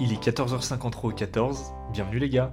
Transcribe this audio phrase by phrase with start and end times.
[0.00, 2.52] Il est 14h53 au 14, bienvenue les gars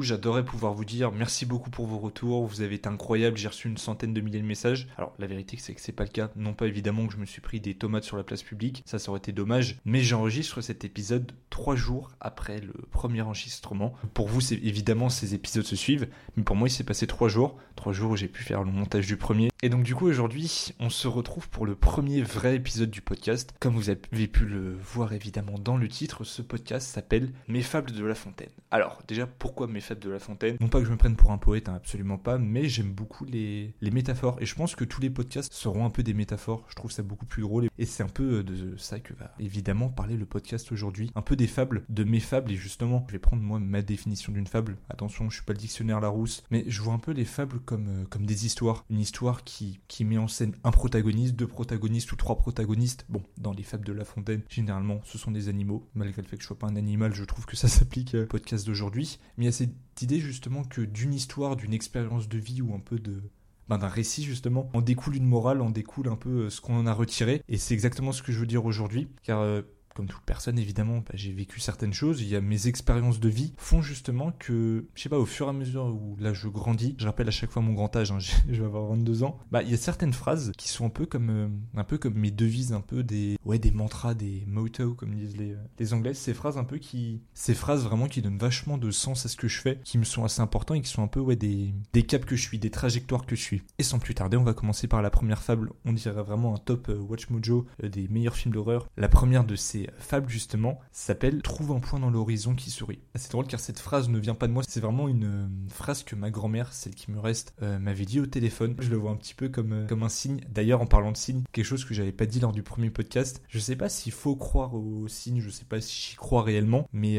[0.00, 3.68] J'adorais pouvoir vous dire merci beaucoup pour vos retours, vous avez été incroyable, j'ai reçu
[3.68, 4.88] une centaine de milliers de messages.
[4.96, 7.26] Alors la vérité c'est que c'est pas le cas, non pas évidemment que je me
[7.26, 10.60] suis pris des tomates sur la place publique, ça ça aurait été dommage, mais j'enregistre
[10.60, 13.94] cet épisode trois jours après le premier enregistrement.
[14.14, 17.28] Pour vous, c'est évidemment ces épisodes se suivent, mais pour moi il s'est passé trois
[17.28, 19.48] jours, trois jours où j'ai pu faire le montage du premier.
[19.60, 23.52] Et donc du coup aujourd'hui, on se retrouve pour le premier vrai épisode du podcast.
[23.58, 27.90] Comme vous avez pu le voir évidemment dans le titre, ce podcast s'appelle Mes fables
[27.90, 28.50] de La Fontaine.
[28.70, 30.58] Alors déjà pourquoi mes fêtes de La Fontaine?
[30.60, 33.24] Non pas que je me prenne pour un poète, hein, absolument pas, mais j'aime beaucoup
[33.24, 34.36] les, les métaphores.
[34.40, 36.64] Et je pense que tous les podcasts seront un peu des métaphores.
[36.68, 37.68] Je trouve ça beaucoup plus drôle.
[37.78, 41.10] Et c'est un peu de ça que va évidemment parler le podcast aujourd'hui.
[41.16, 42.52] Un peu des fables, de mes fables.
[42.52, 44.76] Et justement, je vais prendre moi ma définition d'une fable.
[44.88, 47.88] Attention, je suis pas le dictionnaire Larousse, mais je vois un peu les fables comme,
[47.88, 48.84] euh, comme des histoires.
[48.88, 49.47] Une histoire qui,
[49.88, 53.06] qui met en scène un protagoniste, deux protagonistes ou trois protagonistes.
[53.08, 55.88] Bon, dans les fables de La Fontaine, généralement, ce sont des animaux.
[55.94, 58.26] Malgré le fait que je sois pas un animal, je trouve que ça s'applique au
[58.26, 59.18] podcast d'aujourd'hui.
[59.36, 62.74] Mais il y a cette idée justement que d'une histoire, d'une expérience de vie ou
[62.74, 63.22] un peu de
[63.68, 66.78] ben, d'un récit justement, on découle une morale, on découle un peu euh, ce qu'on
[66.78, 67.42] en a retiré.
[67.48, 69.60] Et c'est exactement ce que je veux dire aujourd'hui, car euh,
[69.98, 73.28] comme toute personne évidemment, bah, j'ai vécu certaines choses, il y a mes expériences de
[73.28, 76.46] vie font justement que, je sais pas, au fur et à mesure où là je
[76.46, 79.40] grandis, je rappelle à chaque fois mon grand âge, hein, je vais avoir 22 ans,
[79.50, 82.14] bah il y a certaines phrases qui sont un peu comme euh, un peu comme
[82.14, 85.92] mes devises, un peu des ouais des mantras, des mottos comme disent les, euh, les
[85.92, 89.28] anglais, ces phrases un peu qui ces phrases vraiment qui donnent vachement de sens à
[89.28, 91.34] ce que je fais, qui me sont assez importants et qui sont un peu ouais
[91.34, 93.62] des des caps que je suis, des trajectoires que je suis.
[93.80, 96.58] Et sans plus tarder, on va commencer par la première fable, on dirait vraiment un
[96.58, 98.88] top euh, Watch Mojo des meilleurs films d'horreur.
[98.96, 103.00] La première de ces fable justement s'appelle Trouve un point dans l'horizon qui sourit.
[103.14, 106.02] C'est drôle car cette phrase ne vient pas de moi, c'est vraiment une euh, phrase
[106.02, 108.76] que ma grand-mère, celle qui me reste, euh, m'avait dit au téléphone.
[108.78, 110.40] Je le vois un petit peu comme, euh, comme un signe.
[110.50, 113.42] D'ailleurs, en parlant de signe, quelque chose que j'avais pas dit lors du premier podcast,
[113.48, 116.88] je sais pas s'il faut croire aux signes, je sais pas si j'y crois réellement,
[116.92, 117.18] mais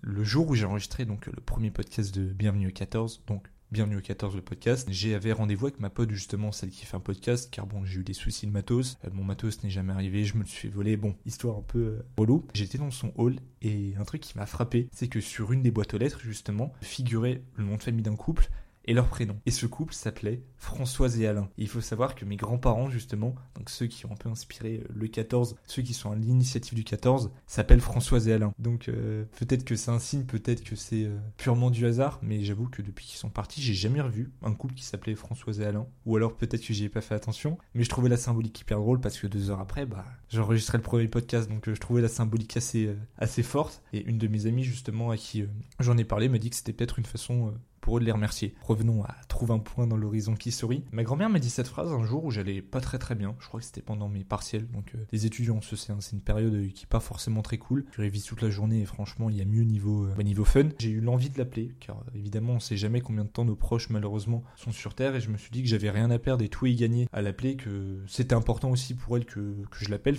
[0.00, 4.00] le jour où j'ai enregistré donc le premier podcast de Bienvenue 14, donc Bienvenue au
[4.02, 4.86] 14 le podcast.
[4.90, 8.04] J'avais rendez-vous avec ma pote justement, celle qui fait un podcast, car bon j'ai eu
[8.04, 8.98] des soucis de matos.
[9.06, 10.98] Euh, mon matos n'est jamais arrivé, je me le suis volé.
[10.98, 12.44] Bon, histoire un peu euh, relou.
[12.52, 15.70] J'étais dans son hall et un truc qui m'a frappé, c'est que sur une des
[15.70, 18.50] boîtes aux lettres justement figurait le nom de famille d'un couple
[18.84, 19.38] et leur prénom.
[19.46, 21.48] Et ce couple s'appelait Françoise et Alain.
[21.58, 24.88] il faut savoir que mes grands-parents, justement, donc ceux qui ont un peu inspiré euh,
[24.94, 28.52] le 14, ceux qui sont à l'initiative du 14, s'appellent Françoise et Alain.
[28.58, 32.44] Donc euh, peut-être que c'est un signe, peut-être que c'est euh, purement du hasard, mais
[32.44, 35.64] j'avoue que depuis qu'ils sont partis, j'ai jamais revu un couple qui s'appelait Françoise et
[35.64, 35.86] Alain.
[36.06, 38.78] Ou alors peut-être que j'y ai pas fait attention, mais je trouvais la symbolique hyper
[38.78, 42.08] drôle parce que deux heures après, bah, j'enregistrais le premier podcast, donc je trouvais la
[42.08, 43.82] symbolique assez, assez forte.
[43.92, 45.44] Et une de mes amies, justement, à qui
[45.80, 48.54] j'en ai parlé, m'a dit que c'était peut-être une façon pour eux de les remercier.
[48.62, 50.84] Revenons à trouver un point dans l'horizon qui sourit.
[50.92, 53.34] Ma grand-mère m'a dit cette phrase un jour où j'allais pas très très bien.
[53.40, 54.70] Je crois que c'était pendant mes partiels.
[54.70, 57.84] Donc euh, les étudiants, c'est une période euh, qui est pas forcément très cool.
[57.92, 60.68] Je révise toute la journée et franchement, il y a mieux niveau euh, niveau fun.
[60.78, 63.90] J'ai eu l'envie de l'appeler car évidemment, on sait jamais combien de temps nos proches
[63.90, 66.48] malheureusement sont sur terre et je me suis dit que j'avais rien à perdre et
[66.48, 70.16] tout y gagner à l'appeler que c'était important aussi pour elle que, que je l'appelle.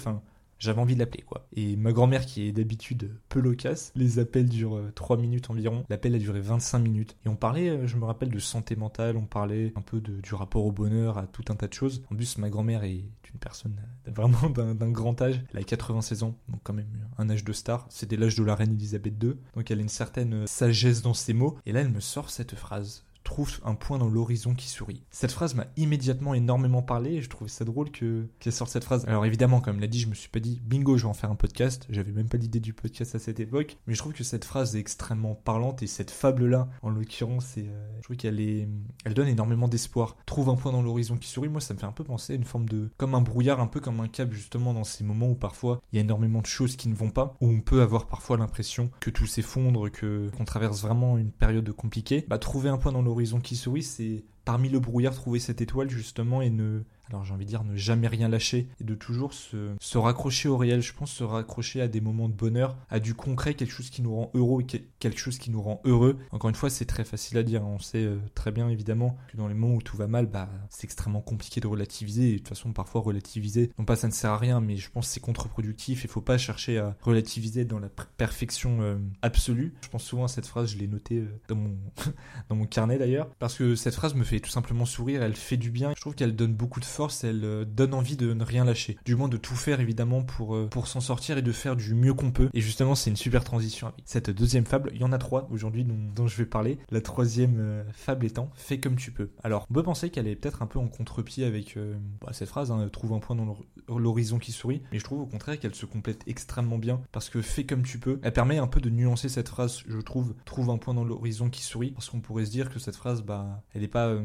[0.64, 1.46] J'avais envie de l'appeler quoi.
[1.56, 5.84] Et ma grand-mère qui est d'habitude peu loquace, les appels durent 3 euh, minutes environ.
[5.90, 7.18] L'appel a duré 25 minutes.
[7.26, 10.34] Et on parlait, euh, je me rappelle, de santé mentale, on parlait un peu du
[10.34, 12.04] rapport au bonheur, à tout un tas de choses.
[12.12, 13.04] En plus, ma grand-mère est
[13.34, 13.76] une personne
[14.08, 15.44] euh, vraiment d'un grand âge.
[15.54, 16.88] Elle a 96 ans, donc quand même
[17.18, 17.86] un âge de star.
[17.90, 19.34] C'était l'âge de la reine Elisabeth II.
[19.56, 21.58] Donc elle a une certaine sagesse dans ses mots.
[21.66, 25.04] Et là, elle me sort cette phrase trouve un point dans l'horizon qui sourit.
[25.12, 28.84] Cette phrase m'a immédiatement énormément parlé et je trouvais ça drôle que qu'elle sorte cette
[28.84, 29.06] phrase.
[29.08, 31.32] Alors évidemment, comme l'a dit, je me suis pas dit bingo, je vais en faire
[31.32, 31.86] un podcast.
[31.90, 34.76] J'avais même pas l'idée du podcast à cette époque, mais je trouve que cette phrase
[34.76, 38.68] est extrêmement parlante et cette fable là, en l'occurrence, euh, je trouve qu'elle est,
[39.06, 40.18] elle donne énormément d'espoir.
[40.26, 41.50] Trouve un point dans l'horizon qui sourit.
[41.50, 43.68] Moi, ça me fait un peu penser à une forme de, comme un brouillard, un
[43.68, 46.46] peu comme un câble justement dans ces moments où parfois il y a énormément de
[46.46, 50.30] choses qui ne vont pas, où on peut avoir parfois l'impression que tout s'effondre, que
[50.38, 52.26] qu'on traverse vraiment une période compliquée.
[52.28, 55.90] Bah trouver un point dans l'horizon Qui sourit, c'est parmi le brouillard trouver cette étoile
[55.90, 59.34] justement et ne alors j'ai envie de dire ne jamais rien lâcher et de toujours
[59.34, 63.14] se, raccrocher au réel, je pense se raccrocher à des moments de bonheur, à du
[63.14, 64.64] concret, quelque chose qui nous rend heureux
[65.00, 66.18] quelque chose qui nous rend heureux.
[66.32, 69.38] Encore une fois, c'est très facile à dire, on sait euh, très bien évidemment que
[69.38, 72.38] dans les moments où tout va mal, bah c'est extrêmement compliqué de relativiser et de
[72.38, 75.14] toute façon parfois relativiser, non pas ça ne sert à rien, mais je pense que
[75.14, 79.74] c'est contre-productif, il faut pas chercher à relativiser dans la perfection euh, absolue.
[79.82, 81.78] Je pense souvent à cette phrase, je l'ai notée euh, dans mon
[82.50, 85.58] dans mon carnet d'ailleurs parce que cette phrase me fait tout simplement sourire, elle fait
[85.58, 85.94] du bien.
[85.96, 88.98] Je trouve qu'elle donne beaucoup de force, elle euh, donne envie de ne rien lâcher.
[89.04, 91.94] Du moins de tout faire évidemment pour, euh, pour s'en sortir et de faire du
[91.96, 92.50] mieux qu'on peut.
[92.54, 94.92] Et justement, c'est une super transition avec cette deuxième fable.
[94.94, 96.78] Il y en a trois aujourd'hui dont, je vais parler.
[96.92, 99.32] La troisième euh, fable étant Fais comme tu peux.
[99.44, 101.78] Alors, on peut penser qu'elle est peut-être un peu en contre-pied avec
[102.22, 103.58] bah, cette phrase, hein, trouve un point dans
[103.90, 104.84] l'horizon qui sourit.
[104.92, 108.00] Mais je trouve au contraire qu'elle se complète extrêmement bien parce que Fais comme tu
[108.00, 111.04] peux, elle permet un peu de nuancer cette phrase, je trouve, trouve un point dans
[111.04, 111.92] l'horizon qui sourit.
[111.92, 114.16] Parce qu'on pourrait se dire que cette phrase, bah, elle n'est pas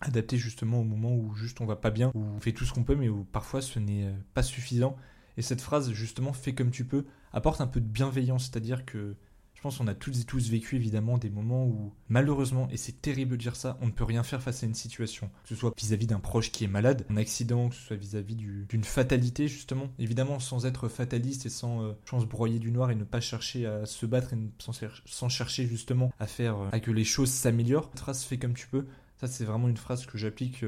[0.00, 2.72] adaptée justement au moment où juste on va pas bien, où on fait tout ce
[2.72, 4.96] qu'on peut, mais où parfois ce n'est euh, pas suffisant.
[5.36, 9.16] Et cette phrase, justement, fais comme tu peux, apporte un peu de bienveillance, c'est-à-dire que
[9.58, 13.02] je pense qu'on a toutes et tous vécu évidemment des moments où, malheureusement, et c'est
[13.02, 15.32] terrible de dire ça, on ne peut rien faire face à une situation.
[15.42, 18.36] Que ce soit vis-à-vis d'un proche qui est malade, un accident, que ce soit vis-à-vis
[18.36, 19.88] d'une fatalité, justement.
[19.98, 23.66] Évidemment, sans être fataliste et sans, euh, se broyer du noir et ne pas chercher
[23.66, 27.90] à se battre et sans, chercher justement à faire euh, à que les choses s'améliorent.
[27.90, 28.86] Cette phrase fait comme tu peux.
[29.16, 30.64] Ça, c'est vraiment une phrase que j'applique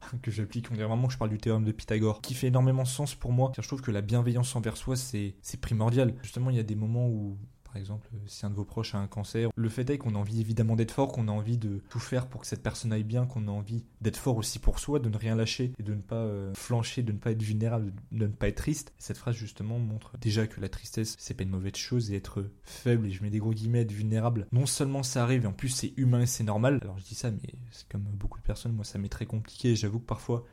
[0.22, 2.82] que j'applique, on dirait vraiment que je parle du théorème de Pythagore, qui fait énormément
[2.82, 6.14] de sens pour moi, je trouve que la bienveillance envers soi, c'est primordial.
[6.22, 7.38] Justement, il y a des moments où
[7.70, 10.18] par exemple, si un de vos proches a un cancer, le fait est qu'on a
[10.18, 13.04] envie évidemment d'être fort, qu'on a envie de tout faire pour que cette personne aille
[13.04, 15.94] bien, qu'on a envie d'être fort aussi pour soi, de ne rien lâcher et de
[15.94, 18.92] ne pas euh, flancher, de ne pas être vulnérable, de ne pas être triste.
[18.98, 22.44] cette phrase justement montre déjà que la tristesse, c'est pas une mauvaise chose et être
[22.64, 25.52] faible, et je mets des gros guillemets, être vulnérable, non seulement ça arrive, et en
[25.52, 26.80] plus c'est humain et c'est normal.
[26.82, 29.76] Alors je dis ça, mais c'est comme beaucoup de personnes, moi ça m'est très compliqué,
[29.76, 30.44] j'avoue que parfois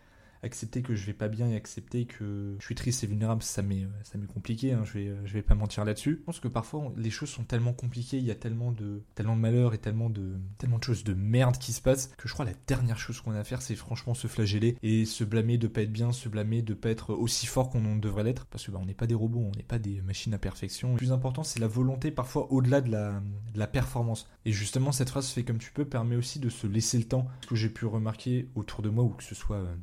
[0.47, 3.61] accepter que je vais pas bien et accepter que je suis triste et vulnérable, ça
[3.61, 4.73] m'est ça m'est compliqué.
[4.73, 6.17] Hein, je vais je vais pas mentir là-dessus.
[6.19, 9.35] Je pense que parfois les choses sont tellement compliquées, il y a tellement de tellement
[9.35, 12.33] de malheur et tellement de tellement de choses de merde qui se passent que je
[12.33, 15.57] crois la dernière chose qu'on a à faire, c'est franchement se flageller et se blâmer
[15.57, 18.65] de pas être bien, se blâmer de pas être aussi fort qu'on devrait l'être, parce
[18.65, 20.91] que bah, on n'est pas des robots, on n'est pas des machines à perfection.
[20.91, 23.21] Le plus important, c'est la volonté, parfois au-delà de la,
[23.53, 24.27] de la performance.
[24.45, 27.27] Et justement, cette phrase fait comme tu peux permet aussi de se laisser le temps.
[27.41, 29.75] Ce que j'ai pu remarquer autour de moi, ou que ce soit euh,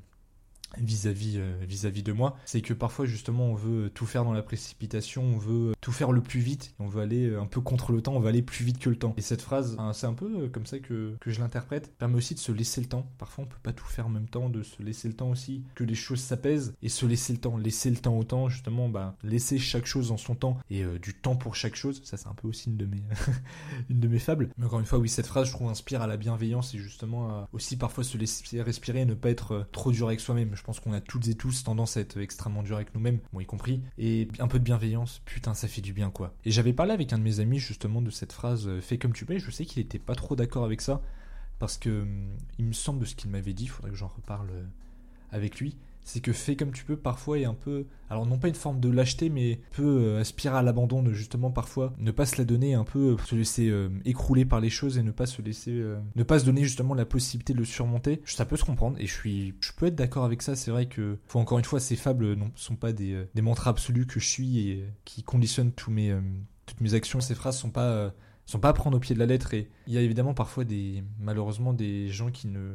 [0.79, 4.43] vis-à-vis euh, vis-à-vis de moi, c'est que parfois justement on veut tout faire dans la
[4.43, 7.93] précipitation, on veut tout faire le plus vite, on veut aller euh, un peu contre
[7.93, 9.15] le temps, on va aller plus vite que le temps.
[9.17, 12.17] Et cette phrase, hein, c'est un peu euh, comme ça que, que je l'interprète, permet
[12.17, 13.07] aussi de se laisser le temps.
[13.19, 15.63] Parfois on peut pas tout faire en même temps, de se laisser le temps aussi,
[15.75, 18.89] que les choses s'apaisent et se laisser le temps, laisser le temps au temps, justement,
[18.89, 22.01] bah laisser chaque chose en son temps et du temps pour chaque chose.
[22.05, 23.03] Ça c'est un peu aussi une de mes
[23.91, 24.51] une de mes fables.
[24.59, 27.49] Mais encore une fois, oui, cette phrase je trouve inspire à la bienveillance et justement
[27.53, 30.55] aussi parfois se laisser respirer ne pas être trop dur avec soi-même.
[30.65, 33.47] Pense qu'on a toutes et tous tendance à être extrêmement dur avec nous-mêmes, moi y
[33.47, 36.35] compris, et un peu de bienveillance, putain, ça fait du bien quoi.
[36.45, 39.13] Et j'avais parlé avec un de mes amis justement de cette phrase euh, fais comme
[39.13, 41.03] tu peux, je sais qu'il était pas trop d'accord avec ça,
[41.59, 44.65] parce que hum, il me semble ce qu'il m'avait dit, faudrait que j'en reparle euh,
[45.31, 48.49] avec lui, c'est que fait comme tu peux parfois est un peu, alors non pas
[48.49, 52.27] une forme de lâcheté, mais peut euh, aspirer à l'abandon de justement parfois ne pas
[52.27, 55.27] se la donner, un peu se laisser euh, écrouler par les choses et ne pas
[55.27, 58.23] se laisser, euh, ne pas se donner justement la possibilité de le surmonter.
[58.27, 60.55] Ça peut se comprendre et je suis, je peux être d'accord avec ça.
[60.55, 63.71] C'est vrai que, faut encore une fois, ces fables ne sont pas des, des mantras
[63.71, 66.15] absolus que je suis et qui conditionnent mes,
[66.67, 67.21] toutes mes actions.
[67.21, 68.13] Ces phrases sont pas
[68.47, 70.65] sont pas à prendre au pied de la lettre et il y a évidemment parfois
[70.65, 72.75] des malheureusement des gens qui ne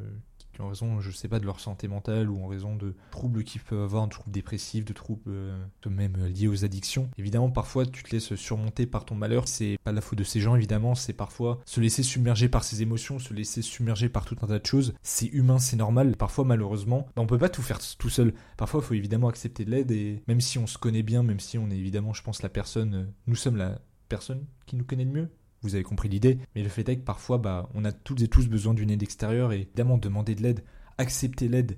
[0.60, 3.62] en raison, je sais pas, de leur santé mentale ou en raison de troubles qu'ils
[3.62, 5.58] peuvent avoir, de troubles dépressifs, de troubles euh,
[5.90, 7.10] même euh, liés aux addictions.
[7.18, 9.48] Évidemment, parfois, tu te laisses surmonter par ton malheur.
[9.48, 10.96] C'est pas la faute de ces gens, évidemment.
[10.96, 14.60] C'est parfois se laisser submerger par ses émotions, se laisser submerger par tout un tas
[14.60, 14.94] de choses.
[15.02, 16.16] C'est humain, c'est normal.
[16.16, 18.34] Parfois, malheureusement, on peut pas tout faire tout seul.
[18.58, 21.40] Parfois, il faut évidemment accepter de l'aide et même si on se connaît bien, même
[21.40, 24.84] si on est évidemment, je pense, la personne, euh, nous sommes la personne qui nous
[24.84, 25.30] connaît le mieux
[25.62, 28.28] vous avez compris l'idée, mais le fait est que parfois, bah, on a toutes et
[28.28, 30.64] tous besoin d'une aide extérieure et évidemment demander de l'aide,
[30.98, 31.78] accepter l'aide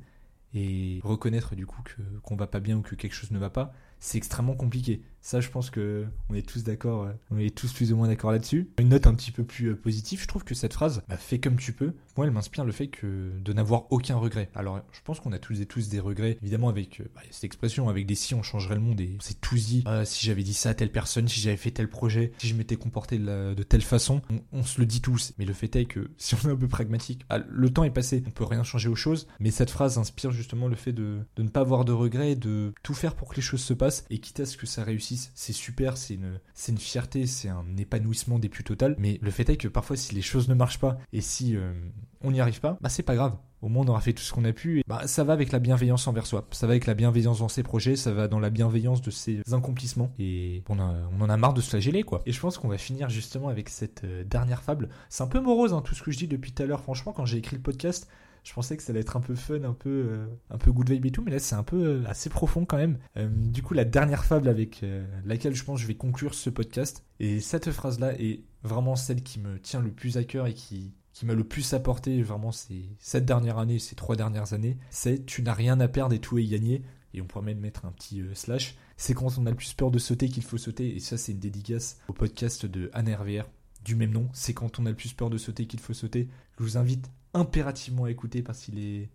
[0.54, 3.50] et reconnaître du coup que qu'on va pas bien ou que quelque chose ne va
[3.50, 5.02] pas, c'est extrêmement compliqué.
[5.22, 8.08] Ça, je pense que on est tous d'accord, euh, on est tous plus ou moins
[8.08, 8.70] d'accord là-dessus.
[8.80, 11.40] Une note un petit peu plus euh, positive, je trouve que cette phrase, bah, fais
[11.40, 14.50] comme tu peux, moi, elle m'inspire le fait que de n'avoir aucun regret.
[14.56, 17.44] Alors, je pense qu'on a tous et tous des regrets, évidemment, avec euh, bah, cette
[17.44, 19.84] expression, avec des si on changerait le monde et c'est tout dit.
[19.86, 22.56] Ah, si j'avais dit ça à telle personne, si j'avais fait tel projet, si je
[22.56, 25.34] m'étais comporté de, telle façon, on, se le dit tous.
[25.38, 27.92] Mais le fait est que si on est un peu pragmatique, ah, le temps est
[27.92, 29.28] passé, on peut rien changer aux choses.
[29.40, 32.74] Mais cette phrase inspire justement le fait de, de ne pas avoir de regrets, de
[32.84, 35.11] tout faire pour que les choses se passent et quitte à ce que ça réussisse,
[35.18, 38.96] c'est super c'est une, fierté, c'est un épanouissement des plus total.
[38.98, 41.74] Mais le fait est que parfois, si les choses ne marchent pas et si euh,
[42.22, 43.36] on n'y arrive pas, bah c'est pas grave.
[43.62, 44.80] Au moins, on aura fait tout ce qu'on a pu.
[44.80, 46.48] Et bah, ça va avec la bienveillance envers soi.
[46.51, 47.96] Ça va avec la bienveillance dans ses projets.
[47.96, 50.12] Ça va dans la bienveillance de ses accomplissements.
[50.18, 52.24] Et on, on en a marre de se flageller, quoi.
[52.25, 54.89] Et je pense qu'on va finir justement avec cette euh, dernière fable.
[55.10, 56.82] C'est un peu morose, hein, tout ce que je dis depuis tout à l'heure.
[56.82, 58.08] Franchement, quand j'ai écrit le podcast,
[58.44, 60.90] je pensais que ça allait être un peu fun, un peu, euh, un peu good
[60.90, 62.98] vibe et tout, mais là c'est un peu euh, assez profond quand même.
[63.18, 64.84] Euh, du coup, la dernière fable avec
[65.26, 69.40] laquelle je pense je vais conclure ce podcast, et cette phrase-là est vraiment celle qui
[69.40, 72.90] me tient le plus à cœur et qui, qui m'a le plus apporté vraiment ces
[73.00, 76.38] cette dernière année, ces trois dernières années, c'est tu n'as rien à perdre et tout
[76.38, 76.82] est gagné.
[77.14, 78.78] Et on pourrait même mettre un petit slash.
[78.96, 80.96] C'est quand on a le plus peur de sauter qu'il faut sauter.
[80.96, 83.50] Et ça, c'est une dédicace au podcast de Anne RVR
[83.84, 84.30] du même nom.
[84.34, 86.30] C'est quand on a le plus peur de sauter qu'il faut sauter.
[86.62, 89.10] Je vous invite impérativement à écouter parce qu'il est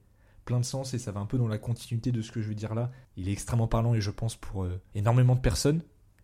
[0.45, 2.49] plein de sens et ça va un peu dans la continuité de ce que je
[2.49, 2.91] veux dire là.
[3.17, 5.81] Il est extrêmement parlant et je pense pour euh, énormément de personnes.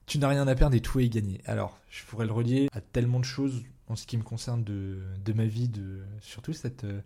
[0.06, 1.40] Tu n'as rien à perdre et tout est gagné.
[1.44, 4.98] Alors, je pourrais le relier à tellement de choses en ce qui me concerne de,
[5.24, 7.00] de ma vie, de surtout cette, euh,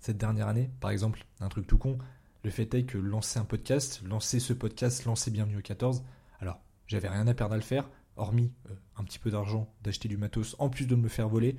[0.00, 0.68] cette dernière année.
[0.80, 1.96] Par exemple, un truc tout con,
[2.42, 6.02] le fait est que lancer un podcast, lancer ce podcast, lancer Bienvenue au 14,
[6.40, 6.58] alors
[6.88, 10.16] j'avais rien à perdre à le faire, hormis euh, un petit peu d'argent, d'acheter du
[10.16, 11.54] matos, en plus de me faire voler.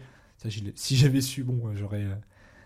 [0.76, 2.06] Si j'avais su, bon, j'aurais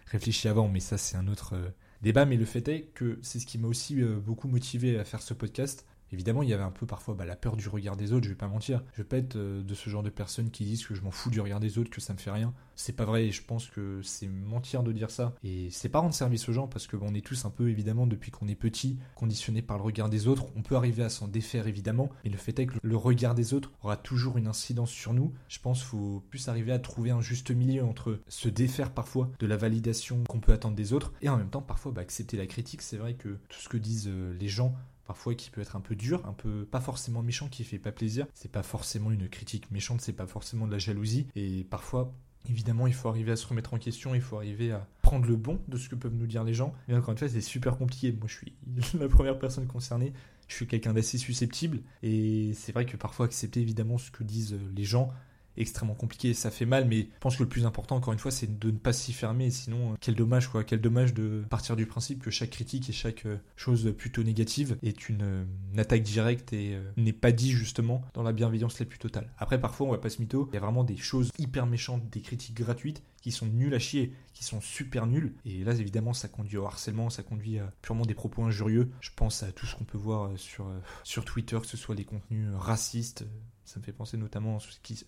[0.08, 1.56] réfléchi avant, mais ça c'est un autre
[2.02, 2.26] débat.
[2.26, 5.34] Mais le fait est que c'est ce qui m'a aussi beaucoup motivé à faire ce
[5.34, 5.86] podcast.
[6.12, 8.30] Évidemment, il y avait un peu parfois bah, la peur du regard des autres, je
[8.30, 8.84] vais pas mentir.
[8.94, 11.12] Je vais pas être euh, de ce genre de personnes qui disent que je m'en
[11.12, 12.54] fous du regard des autres, que ça me fait rien.
[12.76, 15.34] C'est pas vrai et je pense que c'est mentir de dire ça.
[15.44, 18.32] Et c'est pas rendre service aux gens parce que est tous un peu évidemment depuis
[18.32, 20.46] qu'on est petit conditionnés par le regard des autres.
[20.56, 23.54] On peut arriver à s'en défaire évidemment, mais le fait est que le regard des
[23.54, 25.34] autres aura toujours une incidence sur nous.
[25.48, 29.30] Je pense qu'il faut plus arriver à trouver un juste milieu entre se défaire parfois
[29.40, 32.38] de la validation qu'on peut attendre des autres et en même temps parfois bah, accepter
[32.38, 32.82] la critique.
[32.82, 35.82] C'est vrai que tout ce que disent euh, les gens parfois qui peut être un
[35.82, 38.28] peu dur, un peu pas forcément méchant, qui fait pas plaisir.
[38.34, 41.28] C'est pas forcément une critique méchante, c'est pas forcément de la jalousie.
[41.36, 42.14] Et parfois,
[42.50, 45.36] évidemment, il faut arriver à se remettre en question, il faut arriver à prendre le
[45.36, 46.74] bon de ce que peuvent nous dire les gens.
[46.88, 48.12] Mais encore une fois, c'est super compliqué.
[48.12, 48.54] Moi, je suis
[49.00, 50.14] la première personne concernée.
[50.48, 51.82] Je suis quelqu'un d'assez susceptible.
[52.04, 55.12] Et c'est vrai que parfois, accepter évidemment ce que disent les gens,
[55.58, 58.32] extrêmement compliqué, ça fait mal, mais je pense que le plus important, encore une fois,
[58.32, 61.76] c'est de ne pas s'y fermer, sinon, euh, quel dommage, quoi, quel dommage de partir
[61.76, 65.46] du principe que chaque critique et chaque euh, chose plutôt négative est une, euh,
[65.78, 69.30] attaque directe et n'est pas dit justement dans la bienveillance la plus totale.
[69.38, 72.10] Après, parfois, on va pas se mytho, il y a vraiment des choses hyper méchantes,
[72.10, 75.34] des critiques gratuites qui sont nulles à chier, qui sont super nulles.
[75.46, 78.92] Et là, évidemment, ça conduit au harcèlement, ça conduit à purement des propos injurieux.
[79.02, 80.72] Je pense à tout ce qu'on peut voir sur,
[81.04, 83.26] sur Twitter, que ce soit des contenus racistes,
[83.66, 84.60] ça me fait penser notamment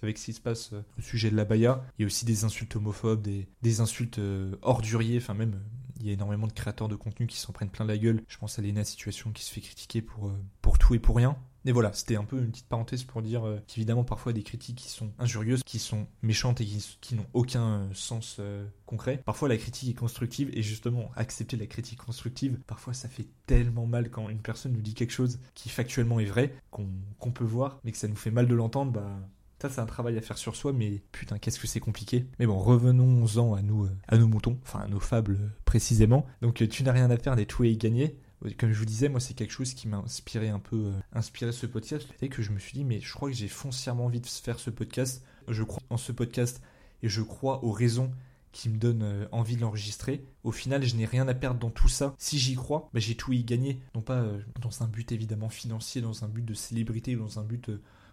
[0.01, 1.85] avec ce qui se passe euh, au sujet de la Baïa.
[1.97, 5.61] Il y a aussi des insultes homophobes, des, insultes euh, orduriers, enfin même
[5.99, 8.23] il y a énormément de créateurs de contenu qui s'en prennent plein la gueule.
[8.27, 11.15] Je pense à Lena Situation qui se fait critiquer pour, euh, pour tout et pour
[11.15, 11.37] rien.
[11.67, 14.77] Mais voilà, c'était un peu une petite parenthèse pour dire euh, qu'évidemment parfois des critiques
[14.77, 19.21] qui sont injurieuses, qui sont méchantes et qui, n'ont aucun euh, sens euh, concret.
[19.25, 23.85] Parfois la critique est constructive et justement accepter la critique constructive, parfois ça fait tellement
[23.85, 27.81] mal quand une personne nous dit quelque chose qui factuellement est vrai, qu'on peut voir,
[27.83, 29.19] mais que ça nous fait mal de l'entendre, bah
[29.61, 32.27] ça, c'est un travail à faire sur soi, mais putain, qu'est-ce que c'est compliqué.
[32.37, 36.27] Mais bon, revenons-en à nous, à nos moutons, enfin à nos fables précisément.
[36.41, 38.19] Donc, tu n'as rien à faire, des tout est gagné
[38.57, 41.51] comme je vous disais, moi, c'est quelque chose qui m'a inspiré un peu, euh, inspiré
[41.51, 42.07] ce podcast.
[42.19, 44.59] C'est que je me suis dit, mais je crois que j'ai foncièrement envie de faire
[44.59, 45.23] ce podcast.
[45.47, 46.61] Je crois en ce podcast
[47.03, 48.11] et je crois aux raisons
[48.51, 50.23] qui me donnent euh, envie de l'enregistrer.
[50.43, 52.15] Au final, je n'ai rien à perdre dans tout ça.
[52.17, 53.79] Si j'y crois, bah, j'ai tout y gagné.
[53.95, 57.43] Non pas euh, dans un but évidemment financier, dans un but de célébrité, dans un
[57.43, 57.69] but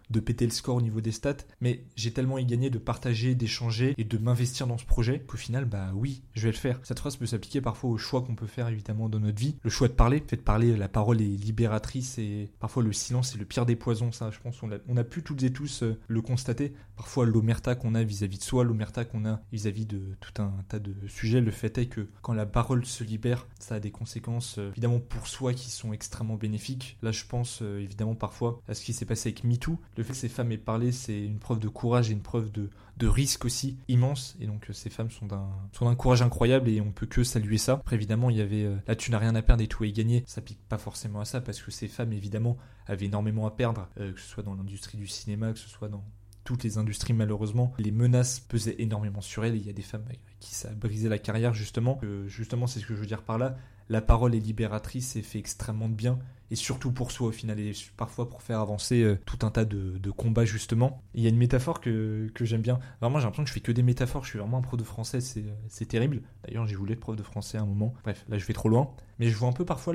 [0.09, 3.35] de péter le score au niveau des stats, mais j'ai tellement y gagné de partager,
[3.35, 6.79] d'échanger et de m'investir dans ce projet qu'au final, bah oui, je vais le faire.
[6.83, 9.57] Cette phrase peut s'appliquer parfois au choix qu'on peut faire évidemment dans notre vie.
[9.63, 13.35] Le choix de parler, fait de parler, la parole est libératrice et parfois le silence
[13.35, 15.99] est le pire des poisons, ça je pense on a, pu toutes et tous euh,
[16.07, 16.73] le constater.
[16.95, 20.79] Parfois l'omerta qu'on a vis-à-vis de soi, l'omerta qu'on a vis-à-vis de tout un tas
[20.79, 24.57] de sujets, le fait est que quand la parole se libère, ça a des conséquences
[24.57, 26.97] euh, évidemment pour soi qui sont extrêmement bénéfiques.
[27.01, 30.11] Là je pense euh, évidemment parfois à ce qui s'est passé avec MeToo, le fait
[30.11, 32.69] que ces femmes aient parlé, c'est une preuve de courage et une preuve de,
[33.01, 34.35] risque aussi immense.
[34.39, 37.23] Et donc, euh, ces femmes sont d'un, sont d'un courage incroyable et on peut que
[37.23, 37.73] saluer ça.
[37.73, 39.91] Après, évidemment, il y avait euh, là, tu n'as rien à perdre et tout est
[39.91, 40.23] gagné.
[40.27, 43.87] Ça pique pas forcément à ça parce que ces femmes, évidemment, avaient énormément à perdre,
[43.99, 46.03] euh, que ce soit dans l'industrie du cinéma, que ce soit dans
[46.43, 49.55] toutes les industries malheureusement, les menaces pesaient énormément sur elles.
[49.55, 50.05] il y a des femmes
[50.39, 51.99] qui ça a brisé la carrière justement.
[52.27, 53.57] justement, c'est ce que je veux dire par là.
[53.89, 56.19] La parole est libératrice et fait extrêmement de bien
[56.51, 59.65] et surtout pour soi au final, et parfois pour faire avancer euh, tout un tas
[59.65, 61.01] de, combats justement.
[61.13, 62.79] Il y a une métaphore que, j'aime bien.
[63.01, 64.83] Vraiment, j'ai l'impression que je fais que des métaphores, je suis vraiment un pro de
[64.83, 66.21] français, c'est terrible.
[66.45, 67.93] D'ailleurs, j'ai voulu être prof de français à un moment.
[68.03, 68.91] Bref, là je vais trop loin.
[69.19, 69.93] Mais je vois un peu parfois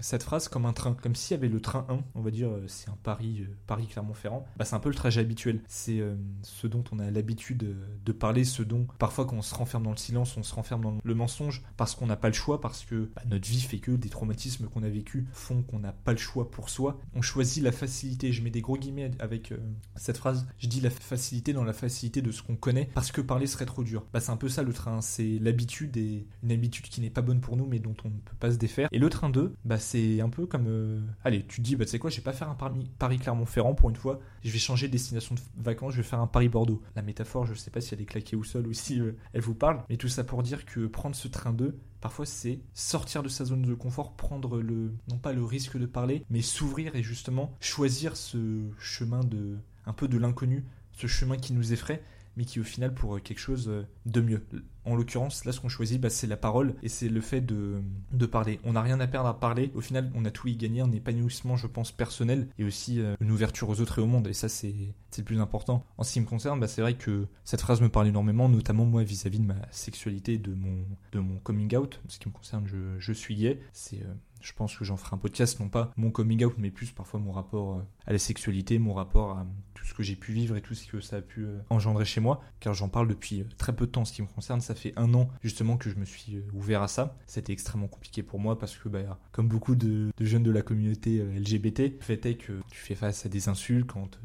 [0.00, 2.48] cette phrase comme un train, comme s'il y avait le train 1, on va dire,
[2.48, 4.46] euh, c'est un Paris, euh, Paris Clermont-Ferrand.
[4.56, 5.60] Bah, c'est un peu le trajet habituel.
[5.68, 6.02] C'est
[6.42, 9.90] ce dont on a l'habitude de parler, ce dont parfois quand on se renferme dans
[9.90, 12.84] le silence, on se renferme dans le mensonge parce qu'on n'a pas le choix, parce
[12.84, 15.92] que bah, notre vie fait que des traumatismes qu'on a vécu font qu'on on n'a
[15.92, 16.98] pas le choix pour soi.
[17.14, 18.32] On choisit la facilité.
[18.32, 19.58] Je mets des gros guillemets avec euh,
[19.94, 20.46] cette phrase.
[20.58, 23.66] Je dis la facilité dans la facilité de ce qu'on connaît parce que parler serait
[23.66, 24.06] trop dur.
[24.12, 25.02] Bah, c'est un peu ça le train.
[25.02, 28.18] C'est l'habitude et une habitude qui n'est pas bonne pour nous mais dont on ne
[28.18, 28.88] peut pas se défaire.
[28.92, 30.66] Et le train 2, bah, c'est un peu comme.
[30.68, 32.56] Euh, allez, tu te dis, bah, tu sais quoi, je vais pas faire un
[32.98, 34.20] Paris-Clermont-Ferrand pour une fois.
[34.42, 36.82] Je vais changer de destination de vacances, je vais faire un Paris-Bordeaux.
[36.94, 39.40] La métaphore, je sais pas si elle est claquée au sol ou si euh, elle
[39.40, 39.82] vous parle.
[39.88, 43.44] Mais tout ça pour dire que prendre ce train 2, Parfois, c'est sortir de sa
[43.44, 47.52] zone de confort, prendre le, non pas le risque de parler, mais s'ouvrir et justement
[47.58, 52.02] choisir ce chemin de, un peu de l'inconnu, ce chemin qui nous effraie,
[52.36, 54.46] mais qui au final pour quelque chose de mieux.
[54.86, 57.82] En l'occurrence, là, ce qu'on choisit, bah, c'est la parole et c'est le fait de,
[58.30, 58.60] parler.
[58.64, 59.72] On n'a rien à perdre à parler.
[59.74, 63.14] Au final, on a tout y gagner, un épanouissement, je pense, personnel et aussi euh,
[63.20, 64.28] une ouverture aux autres et au monde.
[64.28, 64.74] Et ça, c'est
[65.18, 65.84] le plus important.
[65.98, 68.84] En ce qui me concerne, bah, c'est vrai que cette phrase me parle énormément, notamment
[68.84, 72.00] moi vis-à-vis de ma sexualité, de mon, de mon coming out.
[72.06, 73.60] En ce qui me concerne, je, je suis gay.
[73.72, 76.70] C'est euh, je pense que j'en ferai un podcast, non pas mon coming out, mais
[76.70, 80.16] plus parfois mon rapport euh, à la sexualité, mon rapport à tout ce que j'ai
[80.16, 82.88] pu vivre et tout ce que ça a pu euh, engendrer chez moi, car j'en
[82.88, 84.04] parle depuis euh, très peu de temps.
[84.04, 86.88] Ce qui me concerne, ça fait un an justement que je me suis ouvert à
[86.88, 87.16] ça.
[87.26, 91.18] C'était extrêmement compliqué pour moi parce que, bah, comme beaucoup de, jeunes de la communauté
[91.18, 94.18] LGBT, le fait est que tu fais face à des insultes quand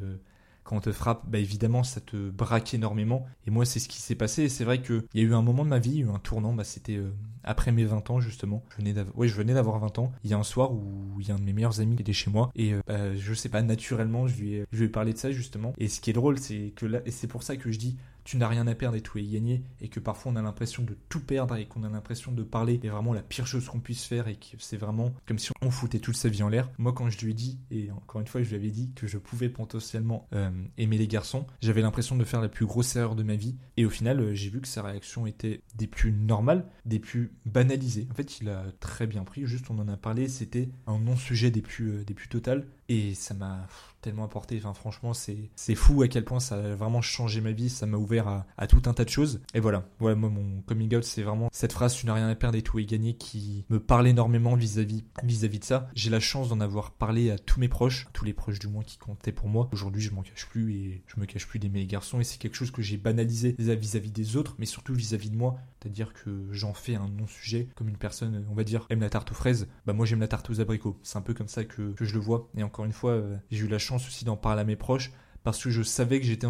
[0.63, 3.25] quand on te frappe, bah évidemment, ça te braque énormément.
[3.47, 4.43] Et moi, c'est ce qui s'est passé.
[4.43, 6.63] Et c'est vrai qu'il y a eu un moment de ma vie, un tournant, bah,
[6.63, 7.11] c'était euh,
[7.43, 8.63] après mes 20 ans, justement.
[8.71, 10.11] Je venais d'avoir, je venais d'avoir 20 ans.
[10.23, 12.03] Il y a un soir où il y a un de mes meilleurs amis qui
[12.03, 12.51] était chez moi.
[12.55, 15.17] Et euh, bah, je sais pas, naturellement, je lui, ai, je lui ai parlé de
[15.17, 15.73] ça, justement.
[15.77, 17.97] Et ce qui est drôle, c'est que là, et c'est pour ça que je dis,
[18.23, 20.83] tu n'as rien à perdre et tout est gagné, et que parfois on a l'impression
[20.83, 23.79] de tout perdre et qu'on a l'impression de parler est vraiment la pire chose qu'on
[23.79, 26.69] puisse faire et que c'est vraiment comme si on foutait toute sa vie en l'air.
[26.77, 29.07] Moi, quand je lui ai dit, et encore une fois, je lui avais dit que
[29.07, 33.15] je pouvais potentiellement euh, aimer les garçons, j'avais l'impression de faire la plus grosse erreur
[33.15, 36.11] de ma vie, et au final, euh, j'ai vu que sa réaction était des plus
[36.11, 38.07] normales, des plus banalisées.
[38.11, 41.51] En fait, il a très bien pris, juste on en a parlé, c'était un non-sujet
[41.51, 43.67] des plus, euh, des plus totales, et ça m'a
[44.01, 44.59] tellement apporté.
[44.73, 47.69] Franchement, c'est fou à quel point ça a vraiment changé ma vie.
[47.69, 49.41] Ça m'a ouvert à, à, tout un tas de choses.
[49.53, 52.57] Et voilà, voilà mon coming out, c'est vraiment cette phrase Tu n'as rien à perdre
[52.57, 55.89] et tout est gagné qui me parle énormément vis-à-vis vis, -vis de ça.
[55.95, 58.83] J'ai la chance d'en avoir parlé à tous mes proches, tous les proches du moins
[58.83, 59.69] qui comptaient pour moi.
[59.71, 62.19] Aujourd'hui, je m'en cache plus et je me cache plus d'aimer les garçons.
[62.19, 65.57] Et c'est quelque chose que j'ai banalisé vis-à-vis des autres, mais surtout vis-à-vis de moi.
[65.81, 69.31] C'est-à-dire que j'en fais un non-sujet, comme une personne, on va dire, aime la tarte
[69.31, 69.67] aux fraises.
[69.85, 70.99] Bah, moi, j'aime la tarte aux abricots.
[71.01, 72.49] C'est un peu comme ça que, je le vois.
[72.55, 75.11] Et encore une fois, euh, j'ai eu la chance aussi d'en parler à mes proches
[75.43, 76.45] parce que je savais que j'étais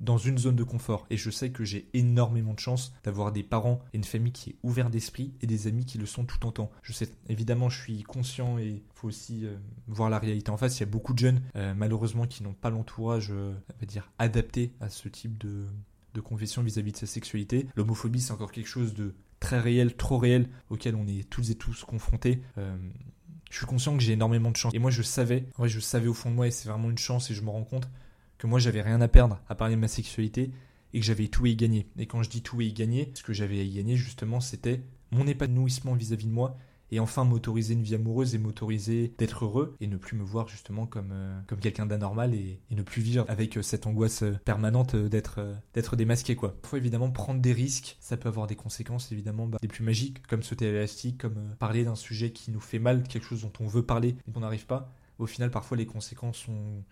[0.00, 3.42] dans une, zone de confort et je sais que j'ai énormément de chance d'avoir des
[3.42, 6.46] parents et une famille qui est ouverte d'esprit et des amis qui le sont tout
[6.46, 6.70] en temps.
[6.82, 9.56] Je sais, évidemment, je suis conscient et faut aussi euh,
[9.88, 10.78] voir la réalité en face.
[10.78, 14.12] Il y a beaucoup de jeunes, euh, malheureusement, qui n'ont pas l'entourage, on va dire,
[14.18, 15.66] adapté à ce type de,
[16.16, 17.66] de confession vis-à-vis de sa sexualité.
[17.76, 21.54] L'homophobie, c'est encore quelque chose de très réel, trop réel, auquel on est tous et
[21.54, 22.42] tous confrontés
[23.50, 24.74] je suis conscient que j'ai énormément de chance.
[24.74, 26.90] Et moi, je savais, en vrai, je savais au fond de moi, et c'est vraiment
[26.90, 27.88] une chance, et je me rends compte
[28.38, 30.50] que moi, j'avais rien à perdre à parler de ma sexualité,
[30.92, 31.86] et que j'avais tout à y gagner.
[31.98, 34.40] Et quand je dis tout à y gagner, ce que j'avais à y gagner, justement,
[34.40, 36.58] c'était mon épanouissement vis-à-vis de moi,
[36.90, 40.48] et enfin m'autoriser une vie amoureuse et m'autoriser d'être heureux et ne plus me voir
[40.48, 44.94] justement comme, euh, quelqu'un d'anormal et, ne plus vivre avec euh, cette angoisse euh, permanente
[44.94, 45.40] d'être
[45.74, 46.54] d'être démasqué quoi.
[46.60, 50.26] Parfois évidemment prendre des risques, ça peut avoir des conséquences évidemment bah, des plus magiques
[50.26, 53.52] comme sauter à l'élastique, comme parler d'un sujet qui nous fait mal, quelque chose dont
[53.60, 54.92] on veut parler et qu'on n'arrive pas.
[55.18, 56.84] Au final parfois les conséquences sont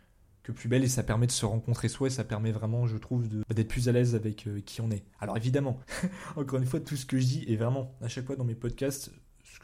[0.43, 2.97] que plus belles et ça permet de se rencontrer soi et ça permet vraiment je
[2.97, 5.05] trouve d'être plus à l'aise avec qui on est.
[5.21, 5.79] Alors évidemment,
[6.37, 8.55] encore une fois tout ce que je dis est vraiment à chaque fois dans mes
[8.55, 9.11] podcasts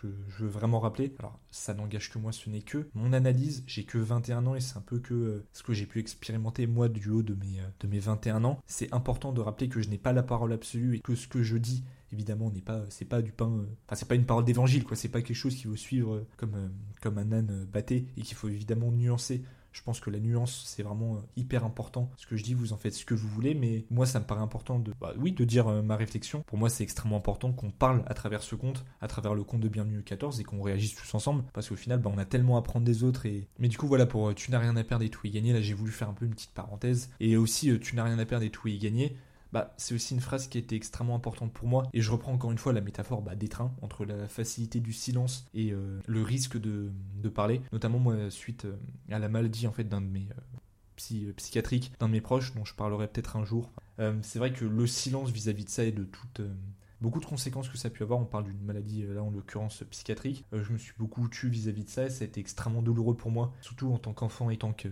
[0.01, 3.63] que je veux vraiment rappeler, alors ça n'engage que moi, ce n'est que mon analyse,
[3.67, 6.67] j'ai que 21 ans et c'est un peu que euh, ce que j'ai pu expérimenter
[6.67, 8.61] moi du haut de mes, euh, de mes 21 ans.
[8.67, 11.43] C'est important de rappeler que je n'ai pas la parole absolue et que ce que
[11.43, 14.45] je dis évidemment n'est pas c'est pas du pain euh, enfin c'est pas une parole
[14.45, 14.97] d'évangile quoi.
[14.97, 18.49] C'est pas quelque chose qu'il faut suivre comme comme un âne batté et qu'il faut
[18.49, 22.11] évidemment nuancer je pense que la nuance, c'est vraiment euh, hyper important.
[22.17, 24.25] Ce que je dis, vous en faites ce que vous voulez, mais moi, ça me
[24.25, 26.43] paraît important de, bah, oui, de dire euh, ma réflexion.
[26.47, 29.61] Pour moi, c'est extrêmement important qu'on parle à travers ce compte, à travers le compte
[29.61, 32.57] de Bienvenue 14 et qu'on réagisse tous ensemble, parce qu'au final, bah, on a tellement
[32.57, 33.27] à apprendre des autres.
[33.27, 33.49] Et...
[33.59, 35.53] Mais du coup, voilà, pour euh, Tu n'as rien à perdre et tout y gagner,
[35.53, 37.11] là, j'ai voulu faire un peu une petite parenthèse.
[37.21, 39.17] Et aussi, Tu n'as rien à perdre et tout y gagner
[39.53, 41.89] bah, c'est aussi une phrase qui été extrêmement importante pour moi.
[41.93, 44.93] Et je reprends encore une fois la métaphore bah, des trains, entre la facilité du
[44.93, 46.91] silence et euh, le risque de,
[47.35, 47.61] parler.
[47.73, 48.77] Notamment, moi, suite euh,
[49.11, 52.65] à la maladie en fait, d'un de mes euh, psychiatriques, d'un de mes proches, dont
[52.65, 53.73] je parlerai peut-être un jour.
[54.23, 56.43] c'est vrai que le silence vis-à-vis de ça et de toute
[57.01, 58.21] beaucoup de conséquences que ça a pu avoir.
[58.21, 60.45] On parle d'une maladie, là en l'occurrence psychiatrique.
[60.53, 63.31] je me suis beaucoup tué vis-à-vis de ça et ça a été extrêmement douloureux pour
[63.31, 64.89] moi, surtout en tant qu'enfant et tant que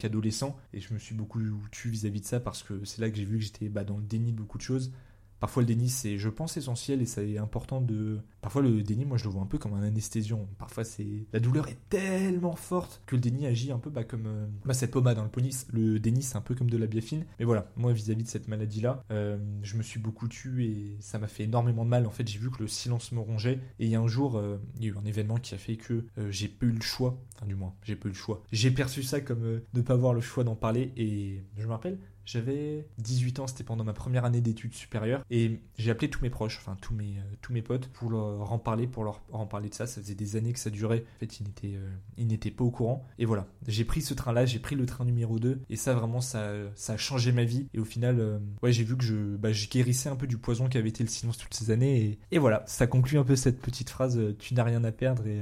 [0.00, 0.56] qu'adolescent.
[0.72, 3.24] Et je me suis beaucoup tué vis-à-vis de ça parce que c'est là que j'ai
[3.24, 4.92] vu que j'étais bah, dans le déni de beaucoup de choses.
[5.40, 9.18] Parfois, le déni, c'est, je pense, essentiel et c'est important de, Parfois, le déni, moi,
[9.18, 10.48] je le vois un peu comme un anesthésion.
[10.58, 14.26] Parfois, c'est la douleur est tellement forte que le déni agit un peu bah, comme
[14.26, 15.66] euh, bah, cette pommade dans le police.
[15.72, 17.26] Le déni, c'est un peu comme de la biafine.
[17.38, 21.18] Mais voilà, moi, vis-à-vis de cette maladie-là, euh, je me suis beaucoup tué et ça
[21.18, 22.06] m'a fait énormément de mal.
[22.06, 23.60] En fait, j'ai vu que le silence me rongeait.
[23.78, 25.58] Et il y a un jour, euh, il y a eu un événement qui a
[25.58, 27.18] fait que j'ai peu eu le choix.
[27.36, 28.42] Enfin, du moins, j'ai peu eu le choix.
[28.52, 30.92] J'ai perçu ça comme ne pas avoir le choix d'en parler.
[30.96, 31.98] Et je me rappelle,
[32.30, 36.30] j'avais 18 ans, c'était pendant ma première année d'études supérieures, et j'ai appelé tous mes
[36.30, 39.46] proches, enfin tous mes, euh, tous mes potes, pour leur en parler, pour leur en
[39.46, 39.86] parler de ça.
[39.86, 41.04] Ça faisait des années que ça durait.
[41.16, 43.04] En fait, ils n'étaient, euh, pas au courant.
[43.18, 46.20] Et voilà, j'ai pris ce train-là, j'ai pris le train numéro 2, et ça vraiment,
[46.20, 46.52] ça,
[46.88, 47.66] a changé ma vie.
[47.74, 50.38] Et au final, euh, ouais, j'ai vu que je, bah, je guérissais un peu du
[50.38, 52.18] poison qui avait été le silence toutes ces années.
[52.30, 55.40] Et, voilà, ça conclut un peu cette petite phrase tu n'as rien à perdre et,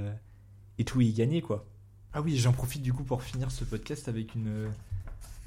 [0.78, 1.66] et tout y gagner, quoi.
[2.12, 4.68] Ah oui, j'en profite du coup pour finir ce podcast avec une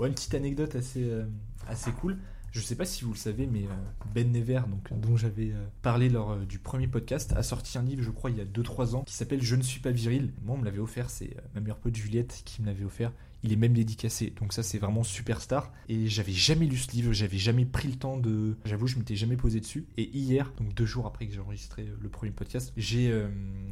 [0.08, 1.26] une petite anecdote assez, euh,
[1.68, 2.18] assez cool.
[2.52, 5.66] Je sais pas si vous le savez, mais euh, Ben Never, donc, dont j'avais euh,
[5.82, 8.96] parlé lors du premier podcast, a sorti un livre, je crois, il y a 2-3
[8.96, 10.34] ans, qui s'appelle Je ne suis pas viril.
[10.44, 13.14] Moi, on me l'avait offert, c'est ma meilleure pote Juliette qui me l'avait offert.
[13.44, 15.72] Il est même dédicacé, donc ça, c'est vraiment superstar.
[15.88, 18.58] Et j'avais jamais lu ce livre, j'avais jamais pris le temps de.
[18.66, 19.86] J'avoue, je m'étais jamais posé dessus.
[19.98, 23.12] Et hier, donc deux jours après que j'ai enregistré le premier podcast, j'ai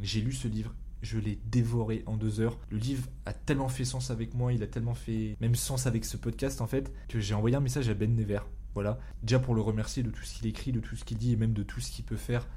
[0.01, 2.57] j'ai lu ce livre je l'ai dévoré en deux heures.
[2.69, 6.05] Le livre a tellement fait sens avec moi, il a tellement fait même sens avec
[6.05, 8.41] ce podcast en fait, que j'ai envoyé un message à Ben Never.
[8.73, 11.33] Voilà, déjà pour le remercier de tout ce qu'il écrit, de tout ce qu'il dit
[11.33, 12.47] et même de tout ce qu'il peut faire.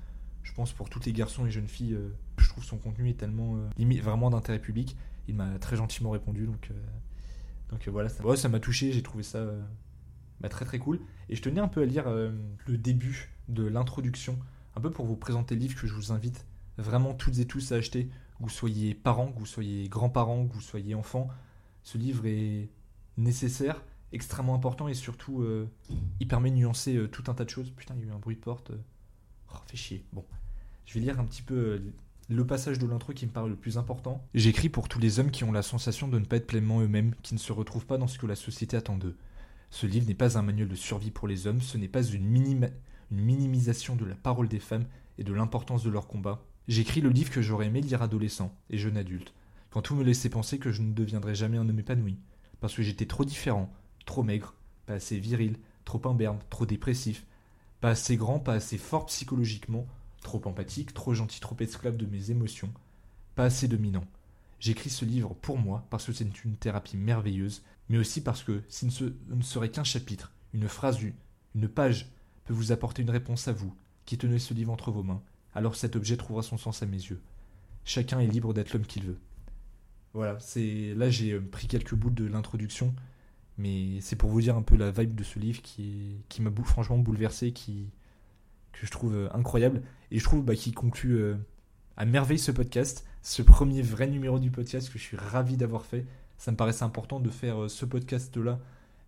[0.42, 3.14] Je pense pour toutes les garçons et jeunes filles, euh, je trouve son contenu est
[3.14, 4.96] tellement euh, vraiment d'intérêt public.
[5.28, 6.74] Il m'a très gentiment répondu, donc euh,
[7.70, 8.92] donc voilà, ça, ça m'a touché.
[8.92, 9.46] J'ai trouvé ça
[10.40, 11.00] bah, très très cool.
[11.28, 14.38] Et je tenais un peu à lire le début de l'introduction,
[14.76, 16.44] un peu pour vous présenter le livre que je vous invite
[16.76, 18.10] vraiment toutes et tous à acheter
[18.42, 21.28] vous soyez parents, que vous soyez grands-parents, vous soyez enfants,
[21.84, 22.68] ce livre est
[23.16, 25.70] nécessaire, extrêmement important et surtout euh,
[26.20, 27.70] il permet de nuancer euh, tout un tas de choses.
[27.70, 28.72] Putain, il y a eu un bruit de porte.
[29.52, 30.04] Oh, fait chier.
[30.12, 30.24] Bon,
[30.86, 31.92] je vais lire un petit peu euh,
[32.28, 34.26] le passage de l'intro qui me paraît le plus important.
[34.34, 37.14] J'écris pour tous les hommes qui ont la sensation de ne pas être pleinement eux-mêmes,
[37.22, 39.16] qui ne se retrouvent pas dans ce que la société attend d'eux.
[39.70, 42.28] Ce livre n'est pas un manuel de survie pour les hommes, ce n'est pas une
[43.10, 44.84] minimisation de la parole des femmes
[45.18, 48.78] et de l'importance de leur combat, J'écris le livre que j'aurais aimé lire adolescent et
[48.78, 49.34] jeune adulte,
[49.70, 52.18] quand tout me laissait penser que je ne deviendrais jamais un homme épanoui,
[52.60, 53.72] parce que j'étais trop différent,
[54.06, 54.54] trop maigre,
[54.86, 57.26] pas assez viril, trop imberbe, trop dépressif,
[57.80, 59.88] pas assez grand, pas assez fort psychologiquement,
[60.20, 62.72] trop empathique, trop gentil, trop esclave de mes émotions,
[63.34, 64.04] pas assez dominant.
[64.60, 68.62] J'écris ce livre pour moi parce que c'est une thérapie merveilleuse, mais aussi parce que
[68.68, 71.00] ce ne serait qu'un chapitre, une phrase,
[71.56, 72.12] une page
[72.44, 75.22] peut vous apporter une réponse à vous, qui tenez ce livre entre vos mains,
[75.54, 77.20] alors cet objet trouvera son sens à mes yeux.
[77.84, 79.18] Chacun est libre d'être l'homme qu'il veut.
[80.14, 82.94] Voilà, c'est là j'ai euh, pris quelques bouts de l'introduction,
[83.58, 86.50] mais c'est pour vous dire un peu la vibe de ce livre qui, qui m'a
[86.64, 87.90] franchement bouleversé, qui,
[88.72, 91.36] que je trouve euh, incroyable, et je trouve bah, qui conclut euh,
[91.96, 95.86] à merveille ce podcast, ce premier vrai numéro du podcast que je suis ravi d'avoir
[95.86, 96.06] fait.
[96.36, 98.58] Ça me paraissait important de faire ce podcast-là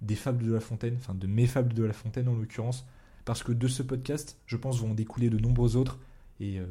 [0.01, 2.87] des fables de La Fontaine, enfin de mes fables de La Fontaine en l'occurrence,
[3.25, 5.99] parce que de ce podcast, je pense, vont découler de nombreux autres
[6.41, 6.67] et euh,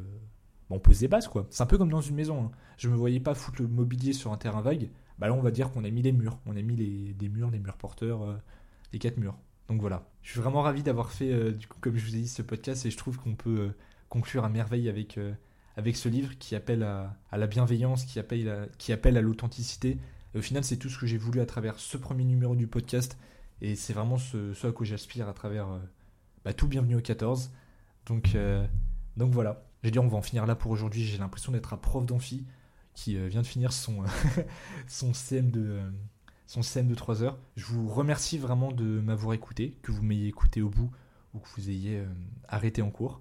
[0.70, 1.46] on pose des bases, quoi.
[1.50, 2.44] C'est un peu comme dans une maison.
[2.44, 2.50] Hein.
[2.78, 4.90] Je me voyais pas foutre le mobilier sur un terrain vague.
[5.18, 6.38] Bah là, on va dire qu'on a mis les murs.
[6.46, 8.36] On a mis les, des murs, les murs porteurs, euh,
[8.92, 9.36] les quatre murs.
[9.68, 10.08] Donc voilà.
[10.22, 12.42] Je suis vraiment ravi d'avoir fait, euh, du coup, comme je vous ai dit, ce
[12.42, 13.72] podcast et je trouve qu'on peut
[14.08, 15.18] conclure à merveille avec,
[15.76, 19.98] avec ce livre qui appelle à, la bienveillance, qui appelle à, qui appelle à l'authenticité.
[20.36, 23.18] au final, c'est tout ce que j'ai voulu à travers ce premier numéro du podcast.
[23.60, 25.68] Et c'est vraiment ce, à quoi j'aspire à travers
[26.44, 27.52] bah, tout Bienvenue au 14.
[28.06, 28.36] Donc.
[29.16, 31.04] Donc voilà, j'ai dit on va en finir là pour aujourd'hui.
[31.04, 32.44] J'ai l'impression d'être un prof d'amphi
[32.94, 34.02] qui euh, vient de finir son,
[34.86, 35.90] son, CM de, euh,
[36.46, 37.38] son de 3 heures.
[37.56, 40.90] Je vous remercie vraiment de m'avoir écouté, que vous m'ayez écouté au bout
[41.34, 42.06] ou que vous ayez euh,
[42.48, 43.20] arrêté en cours.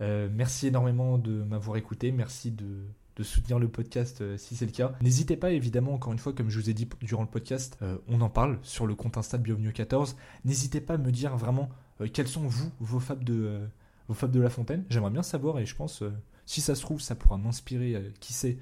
[0.00, 2.84] merci énormément de m'avoir écouté, merci de,
[3.16, 4.92] de, soutenir le podcast si c'est le cas.
[5.00, 8.20] N'hésitez pas évidemment, encore une fois, comme je vous ai dit durant le podcast, on
[8.20, 10.16] en parle sur le compte Insta de Bienvenue 14.
[10.44, 11.70] N'hésitez pas à me dire vraiment
[12.12, 13.68] quels sont vous, vos fables de
[14.08, 14.84] vos fables de La Fontaine?
[14.88, 16.12] J'aimerais bien savoir et je pense, euh,
[16.44, 18.58] si ça se trouve, ça pourra m'inspirer, euh, qui sait,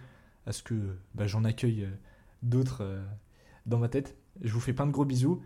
[0.47, 0.75] à ce que
[1.15, 1.91] bah, j'en accueille euh,
[2.43, 3.01] d'autres
[3.67, 4.17] dans ma tête.
[4.43, 5.43] Je vous fais plein de gros bisous.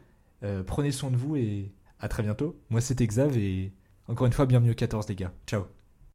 [0.67, 2.59] prenez soin de vous et à très bientôt.
[2.71, 3.73] Moi c'était Xav et
[4.09, 5.33] encore une fois bienvenue au 14 les gars.
[5.47, 5.78] Ciao